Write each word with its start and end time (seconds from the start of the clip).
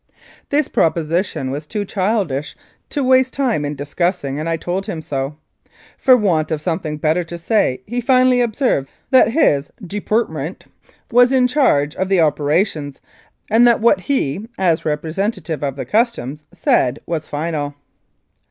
This 0.49 0.67
proposition 0.67 1.51
was 1.51 1.67
too 1.67 1.85
childish 1.85 2.55
to 2.89 3.03
waste 3.03 3.35
time 3.35 3.63
in 3.63 3.75
discussing, 3.75 4.39
and 4.39 4.49
I 4.49 4.57
told 4.57 4.87
him 4.87 4.99
so. 4.99 5.35
For 5.95 6.17
want 6.17 6.49
of 6.49 6.59
some 6.59 6.79
thing 6.79 6.97
better 6.97 7.23
to 7.25 7.37
say, 7.37 7.83
he 7.85 8.01
finally 8.01 8.41
observed 8.41 8.89
that 9.11 9.27
his 9.29 9.69
"Depurt 9.79 10.27
ment" 10.27 10.65
was 11.11 11.31
in 11.31 11.45
charge 11.45 11.95
of 11.97 12.09
the 12.09 12.19
operations 12.19 12.99
and 13.51 13.67
that 13.67 13.79
what 13.79 13.99
he, 14.01 14.49
as 14.57 14.85
representative 14.85 15.63
of 15.63 15.75
the 15.75 15.85
Customs, 15.85 16.45
said 16.51 16.97
was 17.05 17.27
final. 17.27 17.75